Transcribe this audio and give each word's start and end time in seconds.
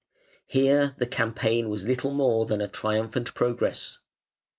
Here 0.47 0.95
the 0.97 1.05
campaign 1.05 1.69
was 1.69 1.85
little 1.85 2.09
more 2.09 2.47
than 2.47 2.59
a 2.59 2.67
triumphant 2.67 3.35
progress. 3.35 3.99